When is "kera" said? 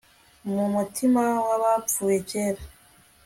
2.29-2.63